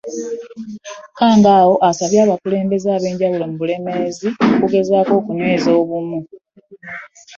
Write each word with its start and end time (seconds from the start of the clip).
Kkangaawo 1.11 1.75
asabye 1.89 2.19
abakulembeze 2.21 2.87
ab'enjawulo 2.93 3.43
mu 3.49 3.55
Bulemeezi 3.61 4.27
okugezaako 4.53 5.11
okunyweza 5.19 5.69
obumu. 5.79 6.19